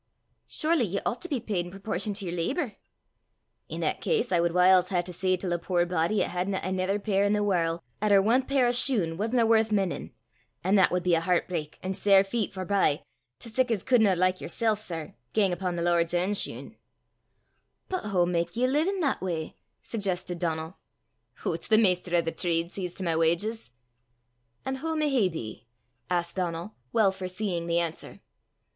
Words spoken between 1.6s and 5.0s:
in proportion to your labour." "I' that case I wad whiles